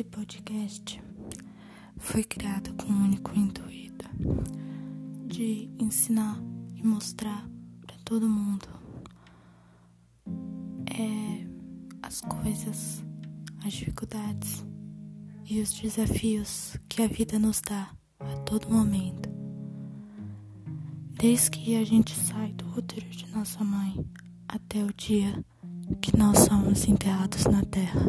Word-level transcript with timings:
esse 0.00 0.04
podcast 0.08 1.02
foi 1.98 2.24
criado 2.24 2.72
com 2.72 2.90
o 2.90 2.96
único 3.04 3.38
intuito 3.38 4.08
de 5.26 5.68
ensinar 5.78 6.42
e 6.74 6.82
mostrar 6.82 7.46
para 7.86 7.96
todo 8.02 8.26
mundo 8.26 8.66
é, 10.86 11.46
as 12.02 12.22
coisas, 12.22 13.04
as 13.62 13.74
dificuldades 13.74 14.64
e 15.44 15.60
os 15.60 15.70
desafios 15.70 16.78
que 16.88 17.02
a 17.02 17.06
vida 17.06 17.38
nos 17.38 17.60
dá 17.60 17.94
a 18.20 18.36
todo 18.46 18.70
momento. 18.70 19.28
Desde 21.10 21.50
que 21.50 21.76
a 21.76 21.84
gente 21.84 22.14
sai 22.14 22.54
do 22.54 22.66
útero 22.74 23.06
de 23.10 23.26
nossa 23.32 23.62
mãe 23.62 24.02
até 24.48 24.82
o 24.82 24.94
dia 24.94 25.44
que 26.00 26.16
nós 26.16 26.38
somos 26.38 26.88
enterrados 26.88 27.44
na 27.44 27.62
terra. 27.66 28.00